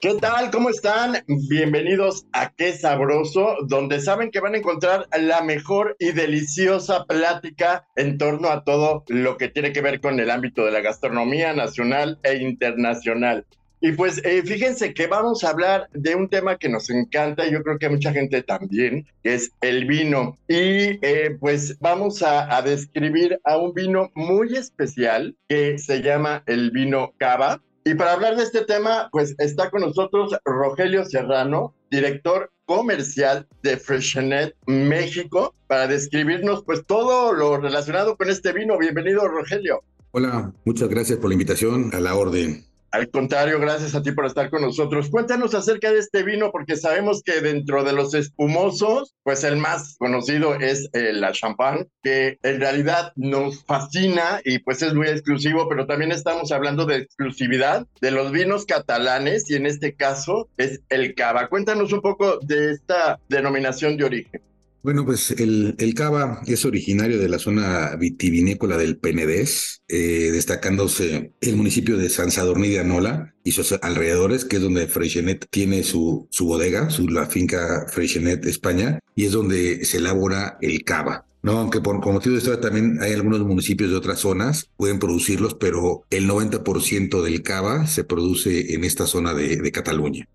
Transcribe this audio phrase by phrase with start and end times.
[0.00, 0.52] ¿Qué tal?
[0.52, 1.24] ¿Cómo están?
[1.48, 7.84] Bienvenidos a Qué Sabroso, donde saben que van a encontrar la mejor y deliciosa plática
[7.96, 11.52] en torno a todo lo que tiene que ver con el ámbito de la gastronomía
[11.52, 13.44] nacional e internacional.
[13.80, 17.60] Y pues eh, fíjense que vamos a hablar de un tema que nos encanta, yo
[17.64, 20.38] creo que a mucha gente también, que es el vino.
[20.46, 26.44] Y eh, pues vamos a, a describir a un vino muy especial que se llama
[26.46, 27.60] el vino cava.
[27.88, 33.78] Y para hablar de este tema, pues está con nosotros Rogelio Serrano, director comercial de
[33.78, 38.76] Freshenet México, para describirnos pues todo lo relacionado con este vino.
[38.76, 39.82] Bienvenido, Rogelio.
[40.10, 42.67] Hola, muchas gracias por la invitación a la orden.
[42.90, 45.10] Al contrario, gracias a ti por estar con nosotros.
[45.10, 49.96] Cuéntanos acerca de este vino, porque sabemos que dentro de los espumosos, pues el más
[49.98, 55.86] conocido es la champán, que en realidad nos fascina y pues es muy exclusivo, pero
[55.86, 61.14] también estamos hablando de exclusividad de los vinos catalanes y en este caso es el
[61.14, 61.48] cava.
[61.48, 64.47] Cuéntanos un poco de esta denominación de origen.
[64.80, 71.32] Bueno, pues el, el cava es originario de la zona vitivinícola del Penedés, eh, destacándose
[71.40, 75.82] el municipio de San Sadurní de Anola y sus alrededores, que es donde Freixenet tiene
[75.82, 81.26] su, su bodega, su, la finca Freixenet España, y es donde se elabora el cava.
[81.42, 85.00] No, aunque por con motivo de esto también hay algunos municipios de otras zonas, pueden
[85.00, 90.28] producirlos, pero el 90% del cava se produce en esta zona de Cataluña.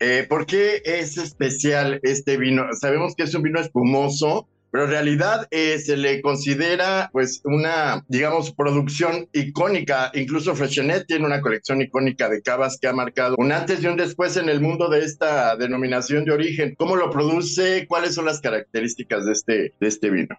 [0.00, 2.66] Eh, ¿Por qué es especial este vino?
[2.80, 8.04] Sabemos que es un vino espumoso, pero en realidad eh, se le considera pues una,
[8.08, 10.10] digamos, producción icónica.
[10.14, 13.96] Incluso Freshenet tiene una colección icónica de cavas que ha marcado un antes y un
[13.96, 16.74] después en el mundo de esta denominación de origen.
[16.76, 17.86] ¿Cómo lo produce?
[17.88, 20.38] ¿Cuáles son las características de este, de este vino?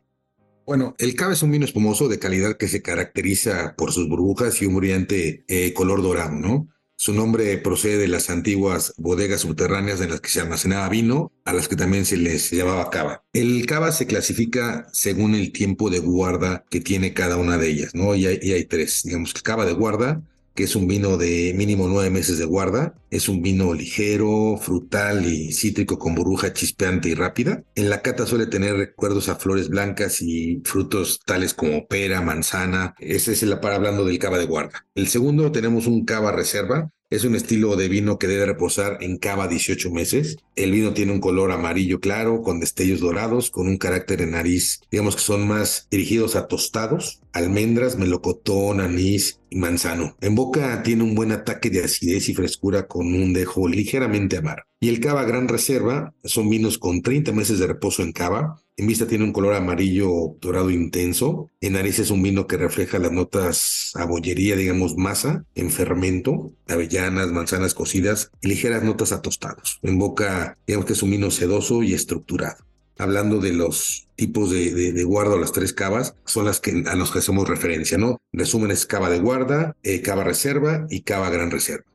[0.66, 4.62] Bueno, el cava es un vino espumoso de calidad que se caracteriza por sus burbujas
[4.62, 6.70] y un brillante eh, color dorado, ¿no?
[7.02, 11.54] Su nombre procede de las antiguas bodegas subterráneas en las que se almacenaba vino, a
[11.54, 13.24] las que también se les llamaba cava.
[13.32, 17.96] El cava se clasifica según el tiempo de guarda que tiene cada una de ellas,
[17.96, 18.16] ¿no?
[18.16, 20.22] Y hay, y hay tres, digamos, el cava de guarda,
[20.59, 22.94] que es un vino de mínimo nueve meses de guarda.
[23.09, 27.64] Es un vino ligero, frutal y cítrico con burbuja chispeante y rápida.
[27.75, 32.94] En la cata suele tener recuerdos a flores blancas y frutos tales como pera, manzana.
[33.00, 34.86] Ese es el para hablando del cava de guarda.
[34.96, 39.18] El segundo tenemos un cava reserva, es un estilo de vino que debe reposar en
[39.18, 40.38] cava 18 meses.
[40.56, 44.81] El vino tiene un color amarillo claro, con destellos dorados, con un carácter en nariz,
[44.92, 50.16] digamos que son más dirigidos a tostados, almendras, melocotón, anís y manzano.
[50.22, 54.64] En boca tiene un buen ataque de acidez y frescura con un dejo ligeramente amargo.
[54.80, 58.62] Y el cava Gran Reserva son vinos con 30 meses de reposo en cava.
[58.79, 61.51] En vista tiene un color amarillo dorado intenso.
[61.59, 66.53] En nariz es un vino que refleja las notas a bollería, digamos masa, en fermento,
[66.66, 69.79] avellanas, manzanas cocidas y ligeras notas a tostados.
[69.81, 72.63] En boca, digamos que es un vino sedoso y estructurado
[72.97, 77.11] hablando de los tipos de, de, guarda las tres cavas, son las que a los
[77.11, 78.17] que hacemos referencia, ¿no?
[78.34, 81.89] Resumen es cava de guarda, eh, cava reserva y cava gran reserva.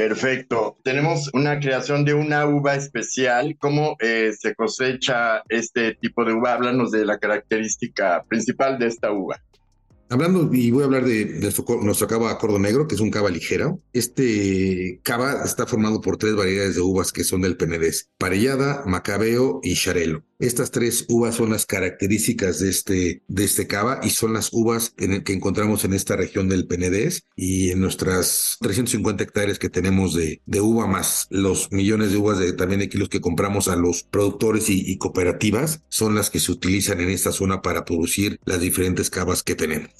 [0.00, 0.78] Perfecto.
[0.82, 3.58] Tenemos una creación de una uva especial.
[3.58, 6.54] ¿Cómo eh, se cosecha este tipo de uva?
[6.54, 9.42] Háblanos de la característica principal de esta uva.
[10.12, 13.80] Hablando, y voy a hablar de, nuestro, nuestro cava Negro, que es un cava ligero.
[13.92, 19.60] Este cava está formado por tres variedades de uvas que son del Penedés: Parellada, Macabeo
[19.62, 20.24] y Charelo.
[20.40, 24.94] Estas tres uvas son las características de este, de este cava y son las uvas
[24.96, 29.68] en el que encontramos en esta región del Penedés y en nuestras 350 hectáreas que
[29.68, 33.68] tenemos de, de uva más los millones de uvas de, también de kilos que compramos
[33.68, 37.84] a los productores y, y cooperativas son las que se utilizan en esta zona para
[37.84, 39.99] producir las diferentes cavas que tenemos.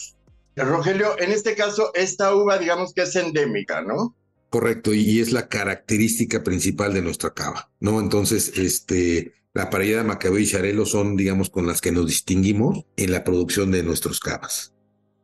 [0.64, 4.16] Rogelio, en este caso, esta uva digamos que es endémica, ¿no?
[4.50, 8.00] Correcto, y es la característica principal de nuestra cava, ¿no?
[8.00, 13.12] Entonces, este, la parellada Macabeo y Charelo son, digamos, con las que nos distinguimos en
[13.12, 14.72] la producción de nuestros cavas.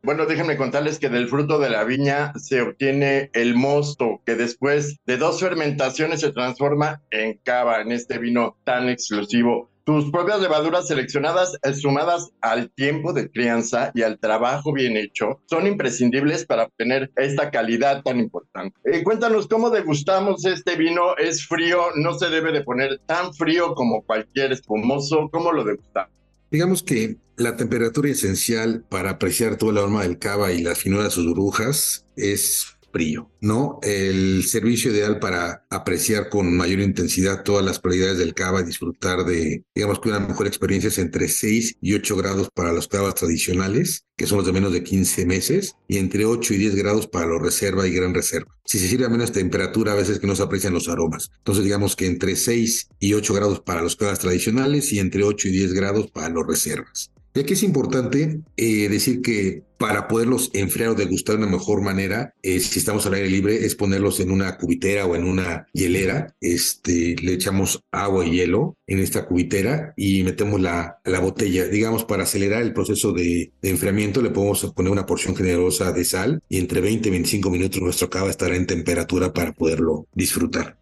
[0.03, 4.97] Bueno, déjenme contarles que del fruto de la viña se obtiene el mosto, que después
[5.05, 9.69] de dos fermentaciones se transforma en cava, en este vino tan exclusivo.
[9.87, 15.39] Tus propias levaduras seleccionadas, eh, sumadas al tiempo de crianza y al trabajo bien hecho,
[15.45, 18.77] son imprescindibles para obtener esta calidad tan importante.
[18.83, 21.15] Eh, cuéntanos cómo degustamos este vino.
[21.15, 25.29] Es frío, no se debe de poner tan frío como cualquier espumoso.
[25.31, 26.11] ¿Cómo lo degustamos?
[26.51, 31.05] Digamos que la temperatura esencial para apreciar toda la aroma del cava y la finura
[31.05, 33.79] de sus burbujas es frío, ¿no?
[33.83, 39.25] El servicio ideal para apreciar con mayor intensidad todas las cualidades del cava y disfrutar
[39.25, 43.15] de, digamos que una mejor experiencia es entre 6 y 8 grados para los cavas
[43.15, 47.07] tradicionales, que son los de menos de 15 meses, y entre 8 y 10 grados
[47.07, 48.57] para los reserva y gran reserva.
[48.65, 51.29] Si se sirve a menos temperatura, a veces que no se aprecian los aromas.
[51.37, 55.47] Entonces, digamos que entre 6 y 8 grados para los cavas tradicionales y entre 8
[55.47, 57.11] y 10 grados para los reservas.
[57.37, 61.83] Y aquí es importante eh, decir que para poderlos enfriar o degustar de una mejor
[61.83, 65.67] manera, eh, si estamos al aire libre, es ponerlos en una cubitera o en una
[65.71, 66.33] hielera.
[66.41, 71.65] Este, le echamos agua y hielo en esta cubitera y metemos la, la botella.
[71.65, 76.05] Digamos, para acelerar el proceso de, de, enfriamiento, le podemos poner una porción generosa de
[76.05, 80.79] sal y entre 20 y 25 minutos nuestro cava estará en temperatura para poderlo disfrutar.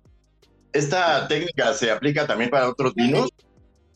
[0.71, 3.29] ¿Esta técnica se aplica también para otros vinos?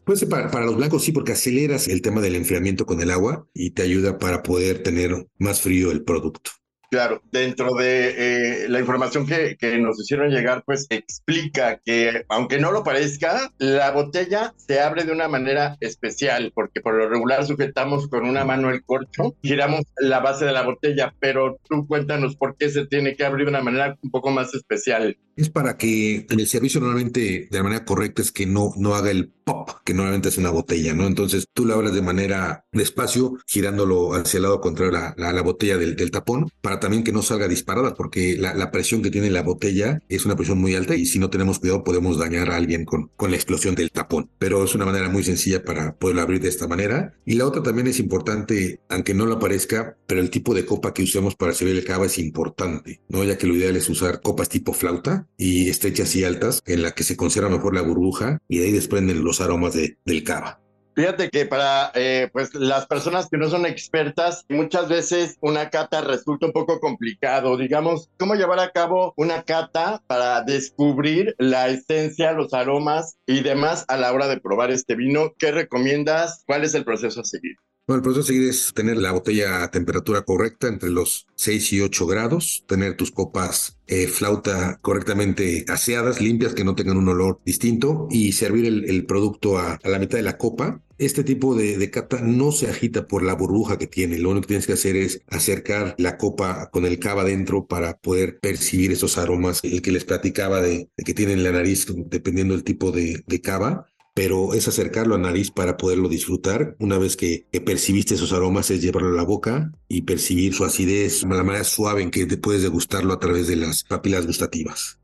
[0.03, 3.11] Puede ser para, para, los blancos, sí, porque aceleras el tema del enfriamiento con el
[3.11, 6.51] agua y te ayuda para poder tener más frío el producto.
[6.89, 12.57] Claro, dentro de eh, la información que, que, nos hicieron llegar, pues explica que, aunque
[12.57, 17.45] no lo parezca, la botella se abre de una manera especial, porque por lo regular
[17.45, 22.35] sujetamos con una mano el corcho, giramos la base de la botella, pero tú cuéntanos
[22.35, 25.15] por qué se tiene que abrir de una manera un poco más especial.
[25.35, 28.95] Es para que en el servicio normalmente de la manera correcta es que no, no
[28.95, 31.07] haga el pop, que normalmente es una botella, ¿no?
[31.07, 35.31] Entonces tú lo abres de manera despacio, girándolo hacia el lado contrario a la, la,
[35.31, 39.09] la botella del, del, tapón, para también que no salga disparada, porque la, presión que
[39.09, 42.51] tiene la botella es una presión muy alta y si no tenemos cuidado podemos dañar
[42.51, 44.29] a alguien con, con la explosión del tapón.
[44.37, 47.13] Pero es una manera muy sencilla para poderlo abrir de esta manera.
[47.25, 50.93] Y la otra también es importante, aunque no lo parezca, pero el tipo de copa
[50.93, 53.23] que usemos para servir el cava es importante, ¿no?
[53.23, 56.91] Ya que lo ideal es usar copas tipo flauta y estrechas y altas, en la
[56.91, 60.61] que se conserva mejor la burbuja y de ahí desprenden los aromas de, del cava.
[60.95, 66.01] Fíjate que para eh, pues las personas que no son expertas, muchas veces una cata
[66.01, 67.57] resulta un poco complicado.
[67.57, 73.85] Digamos, ¿cómo llevar a cabo una cata para descubrir la esencia, los aromas y demás
[73.87, 75.33] a la hora de probar este vino?
[75.37, 76.43] ¿Qué recomiendas?
[76.45, 77.55] ¿Cuál es el proceso a seguir?
[77.89, 81.73] Bueno, el proceso a seguir es tener la botella a temperatura correcta, entre los 6
[81.73, 87.09] y 8 grados, tener tus copas eh, flauta correctamente aseadas, limpias, que no tengan un
[87.09, 90.83] olor distinto, y servir el, producto a, la mitad de la copa.
[90.99, 94.49] Este tipo de, cata no se agita por la burbuja que tiene, lo único que
[94.49, 99.17] tienes que hacer es acercar la copa con el cava dentro para poder percibir esos
[99.17, 103.89] aromas, el que les platicaba de, que tienen la nariz, dependiendo del tipo de cava
[104.13, 106.75] pero es acercarlo a nariz para poderlo disfrutar.
[106.79, 111.23] Una vez que, percibiste esos aromas, es llevarlo a la boca y percibir su acidez,
[111.23, 114.99] la manera suave en que te puedes degustarlo a través de las papilas gustativas.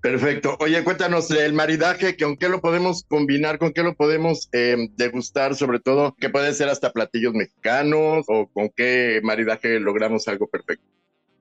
[0.00, 0.56] Perfecto.
[0.60, 4.88] Oye, cuéntanos el maridaje, que con qué lo podemos combinar, con qué lo podemos eh,
[4.96, 10.48] degustar, sobre todo, que pueden ser hasta platillos mexicanos o con qué maridaje logramos algo
[10.48, 10.86] perfecto.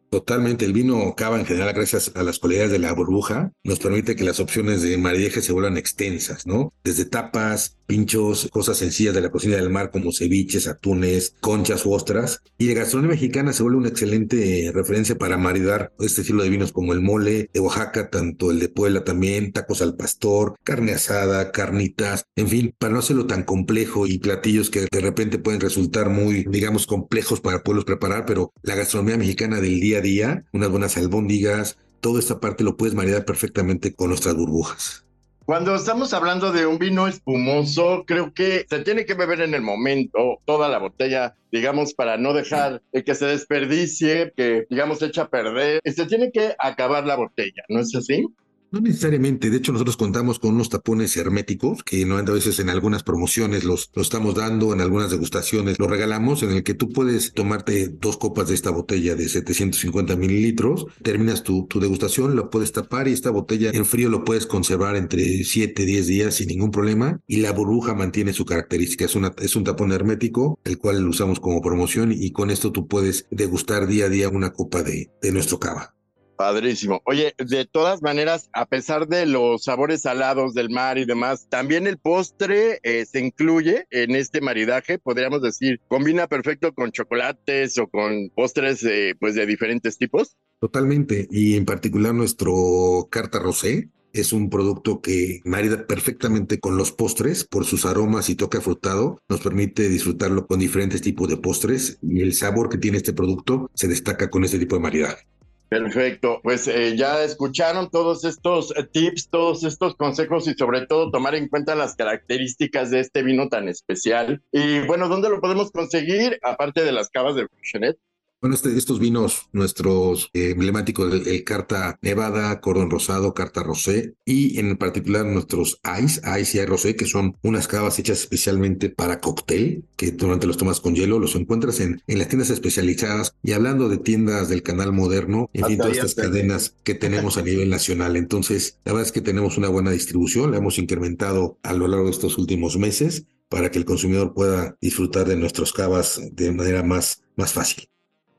[0.10, 4.16] Totalmente, el vino cava en general, gracias a las cualidades de la burbuja, nos permite
[4.16, 6.74] que las opciones de maridaje se vuelvan extensas, ¿no?
[6.83, 12.44] Desde tapas, pinchos, cosas sencillas de la cocina del mar como ceviches, atunes, conchas ostras.
[12.60, 16.72] Y la gastronomía mexicana se vuelve una excelente referencia para maridar este estilo de vinos
[16.72, 21.52] como el mole de Oaxaca, tanto el de Puebla también, tacos al pastor, carne asada,
[21.52, 26.10] carnitas, en fin, para no hacerlo tan complejo y platillos que de repente pueden resultar
[26.10, 30.70] muy, digamos, complejos para poderlos preparar, pero la gastronomía mexicana del día a día, unas
[30.70, 35.06] buenas albóndigas, toda esta parte lo puedes maridar perfectamente con nuestras burbujas.
[35.46, 39.64] Cuando estamos hablando de un vino espumoso, creo que se tiene que beber en el
[39.64, 45.24] momento toda la botella, digamos, para no dejar que se desperdicie, que, digamos, se echa
[45.24, 45.82] a perder.
[45.84, 48.28] Se tiene que acabar la botella, ¿no es así?
[48.71, 52.69] No necesariamente, de hecho nosotros contamos con unos tapones herméticos que no a veces en
[52.69, 57.33] algunas promociones los, estamos dando, en algunas degustaciones los regalamos, en el que tú puedes
[57.33, 62.71] tomarte dos copas de esta botella de 750 mililitros, terminas tu, tu degustación, lo puedes
[62.71, 66.69] tapar y esta botella en frío lo puedes conservar entre 7, 10 días sin ningún
[66.69, 71.02] problema y la burbuja mantiene su característica, es, una, es un tapón hermético, el cual
[71.02, 74.83] lo usamos como promoción y con esto tú puedes degustar día a día una copa
[74.83, 75.95] de, de nuestro cava.
[76.40, 77.02] Padrísimo.
[77.04, 81.86] Oye, de todas maneras, a pesar de los sabores salados del mar y demás, también
[81.86, 87.90] el postre eh, se incluye en este maridaje, podríamos decir, combina perfecto con chocolates o
[87.90, 90.38] con postres eh, pues de diferentes tipos.
[90.62, 96.94] Totalmente, y en particular nuestro carta rosé, es un producto que marida perfectamente con los
[96.94, 99.22] postres por sus aromas y toque afrutado.
[99.28, 103.69] Nos permite disfrutarlo con diferentes tipos de postres y el sabor que tiene este producto
[103.74, 105.28] se destaca con este tipo de maridaje.
[105.69, 111.11] Perfecto, pues eh, ya escucharon todos estos eh, tips, todos estos consejos y sobre todo
[111.11, 114.42] tomar en cuenta las características de este vino tan especial.
[114.52, 116.40] Y bueno, ¿dónde lo podemos conseguir?
[116.42, 117.97] Aparte de las cavas de Chenet.
[118.42, 124.58] Bueno, este, estos vinos, nuestros eh, emblemáticos, el, Carta Nevada, Cordón Rosado, Carta Rosé y
[124.60, 129.19] en particular nuestros Ice, Ice y Ice Rosé, que son unas cavas hechas especialmente para
[129.19, 133.36] cóctel, que durante los tomas con hielo los encuentras en, en las tiendas especializadas.
[133.44, 137.42] Y hablando de tiendas del canal moderno, en fin, todas estas cadenas que tenemos a
[137.42, 138.16] nivel nacional.
[138.16, 142.06] Entonces, la verdad es que tenemos una buena distribución, la hemos incrementado a lo largo
[142.06, 146.84] de estos últimos meses para que el consumidor pueda disfrutar de nuestros cavas de manera
[146.84, 147.90] más, más fácil.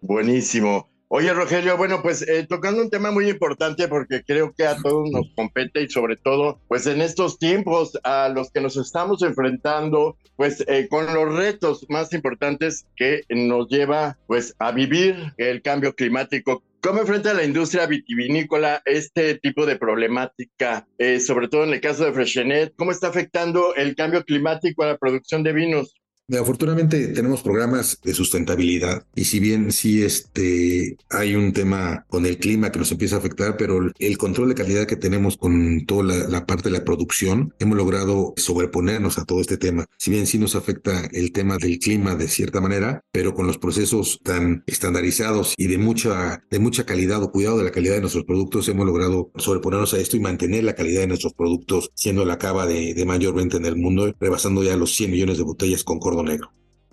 [0.00, 0.90] Buenísimo.
[1.12, 5.11] Oye, Rogelio, bueno, pues eh, tocando un tema muy importante porque creo que a todos
[5.11, 10.16] nos compete y sobre todo, pues en estos tiempos a los que nos estamos enfrentando,
[10.37, 15.97] pues eh, con los retos más importantes que nos lleva pues a vivir el cambio
[15.97, 16.62] climático.
[16.80, 22.04] ¿Cómo enfrenta la industria vitivinícola este tipo de problemática, eh, sobre todo en el caso
[22.04, 22.73] de Freshenet?
[22.76, 26.00] ¿Cómo está afectando el cambio climático a la producción de vinos?
[26.38, 32.38] Afortunadamente tenemos programas de sustentabilidad y si bien sí este, hay un tema con el
[32.38, 36.28] clima que nos empieza a afectar, pero el control de calidad que tenemos con toda
[36.28, 39.87] la, parte de la producción, hemos logrado sobreponernos a todo este tema.
[39.99, 43.58] Si bien sí nos afecta el tema del clima de cierta manera, pero con los
[43.58, 48.00] procesos tan estandarizados y de mucha, de mucha calidad o cuidado de la calidad de
[48.00, 52.25] nuestros productos, hemos logrado sobreponernos a esto y mantener la calidad de nuestros productos siendo
[52.25, 55.44] la cava de, de mayor venta en el mundo, rebasando ya los 100 millones de
[55.44, 56.50] botellas con negro.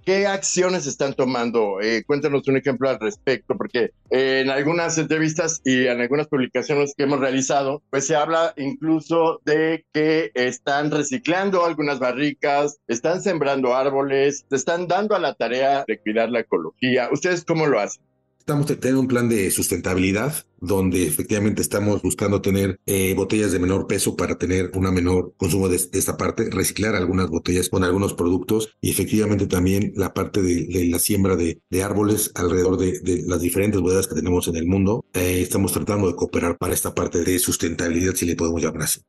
[0.07, 1.81] ¿Qué acciones están tomando?
[1.81, 7.03] Eh, cuéntanos un ejemplo al respecto, porque en algunas entrevistas y en algunas publicaciones que
[7.03, 14.45] hemos realizado, pues se habla incluso de que están reciclando algunas barricas, están sembrando árboles,
[14.49, 17.09] se están dando a la tarea de cuidar la ecología.
[17.11, 18.01] ¿Ustedes cómo lo hacen?
[18.47, 23.87] Estamos teniendo un plan de sustentabilidad donde efectivamente estamos buscando tener eh, botellas de menor
[23.87, 28.73] peso para tener un menor consumo de, esta parte, reciclar algunas botellas con algunos productos
[28.79, 34.07] y efectivamente también la parte de, la siembra de, árboles alrededor de, las diferentes bodegas
[34.07, 35.03] que tenemos en el mundo.
[35.13, 39.01] Eh, estamos tratando de cooperar para esta parte de sustentabilidad, si le podemos llamar así.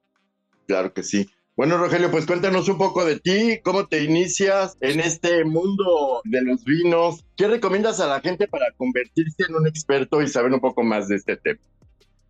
[0.66, 1.30] Claro que sí.
[1.58, 6.40] Bueno, Rogelio, pues cuéntanos un poco de ti, cómo te inicias en este mundo de
[6.42, 10.60] los vinos, qué recomiendas a la gente para convertirse en un experto y saber un
[10.60, 11.58] poco más de este tema.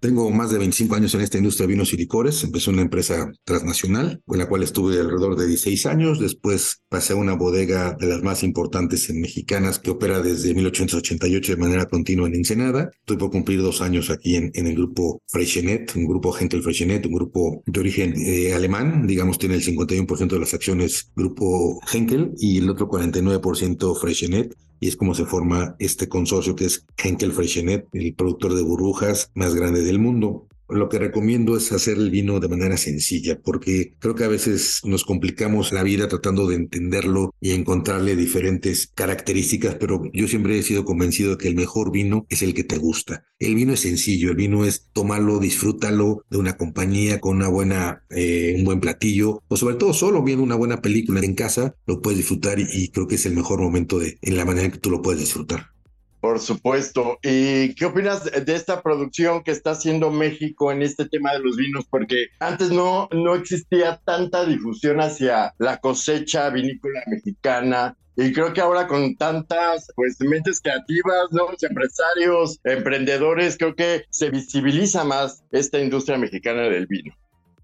[0.01, 2.45] Tengo más de 25 años en esta industria de vinos y licores.
[2.45, 6.21] Empecé una empresa transnacional, con la cual estuve alrededor de 16 años.
[6.21, 11.53] Después pasé a una bodega de las más importantes en mexicanas que opera desde 1888
[11.53, 12.91] de manera continua en Ensenada.
[13.01, 17.05] Estoy por cumplir dos años aquí en, en el grupo Freshenet, un grupo Henkel Freshenet,
[17.07, 19.05] un grupo de origen eh, alemán.
[19.05, 24.89] Digamos, tiene el 51% de las acciones grupo Henkel y el otro 49% Freshenet y
[24.89, 29.55] es como se forma este consorcio que es Henkel Freshenet, el productor de burbujas más
[29.55, 30.47] grande del mundo.
[30.69, 34.81] Lo que recomiendo es hacer el vino de manera sencilla, porque creo que a veces
[34.85, 40.63] nos complicamos la vida tratando de entenderlo y encontrarle diferentes características, pero yo siempre he
[40.63, 43.25] sido convencido de que el mejor vino es el que te gusta.
[43.39, 48.05] El vino es sencillo, el vino es tomarlo, disfrútalo de una compañía con una buena,
[48.11, 52.03] eh, un buen platillo, o sobre todo solo viendo una buena película en casa, lo
[52.03, 54.79] puedes disfrutar y, creo que es el mejor momento de, en la manera en que
[54.79, 55.78] tú lo puedes disfrutar.
[56.21, 57.19] Por supuesto.
[57.23, 61.57] ¿Y qué opinas de esta producción que está haciendo México en este tema de los
[61.57, 61.87] vinos?
[61.89, 67.97] Porque antes no, no existía tanta difusión hacia la cosecha vinícola mexicana.
[68.17, 74.31] Y creo que ahora con tantas pues mentes creativas, nuevos empresarios, emprendedores, creo que se
[74.31, 77.15] visibiliza más esta industria mexicana del vino.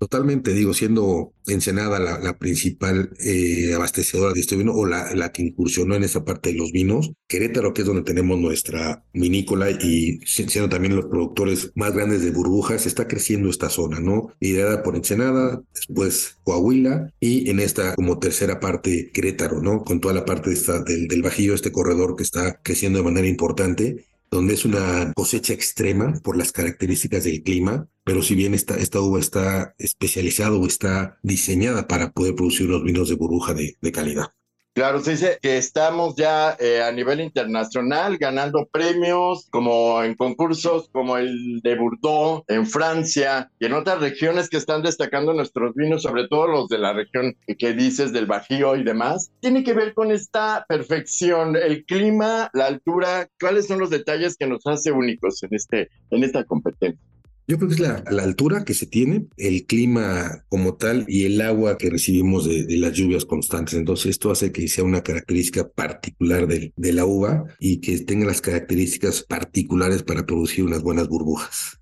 [0.04, 5.40] Totalmente, digo, siendo Ensenada la, principal eh, abastecedora de este vino o la, la, que
[5.40, 10.20] incursionó en esa parte de los vinos, Querétaro, que es donde tenemos nuestra vinícola y
[10.26, 14.28] siendo también los productores más grandes de burbujas, está creciendo esta zona, ¿no?
[14.40, 19.84] Liderada por Ensenada, después Coahuila y en esta como tercera parte Querétaro, ¿no?
[19.84, 23.06] Con toda la parte de esta, del, del Bajío, este corredor que está creciendo de
[23.06, 28.52] manera importante donde es una cosecha extrema por las características del clima, pero si bien
[28.52, 33.54] esta, esta uva está especializada o está diseñada para poder producir unos vinos de burbuja
[33.54, 34.32] de, calidad.
[34.74, 40.88] Claro, se dice que estamos ya eh, a nivel internacional ganando premios como en concursos
[40.90, 46.02] como el de Bordeaux en Francia y en otras regiones que están destacando nuestros vinos,
[46.02, 49.30] sobre todo los de la región que dices del Bajío y demás.
[49.38, 54.48] Tiene que ver con esta perfección, el clima, la altura, ¿cuáles son los detalles que
[54.48, 57.13] nos hace únicos en, este, en esta competencia?
[57.46, 61.40] Yo creo que es la, altura que se tiene, el clima como tal y el
[61.42, 63.74] agua que recibimos de, las lluvias constantes.
[63.74, 68.26] Entonces esto hace que sea una característica particular de, de la uva y que tenga
[68.26, 71.78] las características particulares para producir unas buenas burbujas.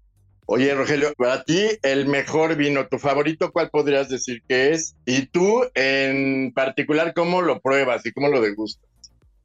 [0.46, 4.96] Oye, Rogelio, para ti el mejor vino, tu favorito, ¿cuál podrías decir que es?
[5.06, 8.90] Y tú en particular, ¿cómo lo pruebas y cómo lo degustas?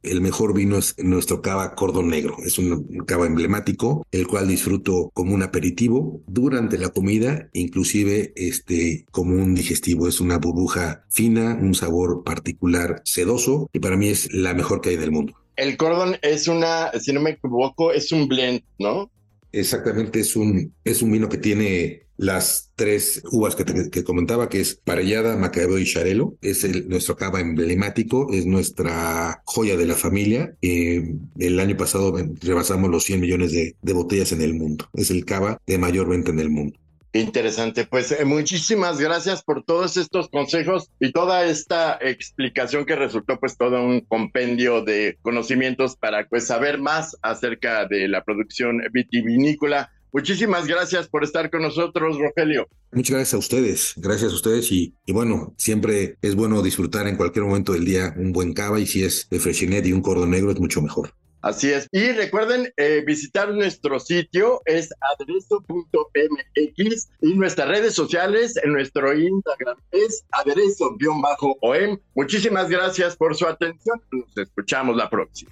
[0.03, 2.37] El mejor vino es nuestro cava cordón negro.
[2.45, 9.05] Es un cava emblemático, el cual disfruto como un aperitivo durante la comida, inclusive este,
[9.11, 10.07] como un digestivo.
[10.07, 14.89] Es una burbuja fina, un sabor particular sedoso y para mí es la mejor que
[14.89, 15.33] hay del mundo.
[15.55, 19.09] El cordón es una, si no me equivoco, es un blend, ¿no?
[19.51, 24.59] Exactamente, es un, es un vino que tiene las tres uvas que, te, comentaba, que
[24.59, 26.35] es Parellada, Macabeo y Charelo.
[26.41, 30.55] Es el, nuestro cava emblemático, es nuestra joya de la familia.
[30.61, 34.89] Eh, el año pasado rebasamos los 100 millones de, botellas en el mundo.
[34.93, 36.77] Es el cava de mayor venta en el mundo.
[37.13, 43.39] Interesante, pues eh, muchísimas gracias por todos estos consejos y toda esta explicación que resultó
[43.39, 49.91] pues todo un compendio de conocimientos para pues saber más acerca de la producción vitivinícola.
[50.17, 52.67] Muchísimas gracias por estar con nosotros, Rogelio.
[52.91, 57.17] Muchas gracias a ustedes, gracias a ustedes y, y, bueno, siempre es bueno disfrutar en
[57.17, 60.31] cualquier momento del día un buen cava y si es de Freshinet y un cordón
[60.31, 61.13] negro es mucho mejor.
[61.43, 61.87] Así es.
[61.91, 69.77] Y recuerden eh, visitar nuestro sitio, es aderezo.mx y nuestras redes sociales, en nuestro Instagram
[69.91, 71.99] es aderezo-om.
[72.15, 74.01] Muchísimas gracias por su atención.
[74.11, 75.51] Nos escuchamos la próxima.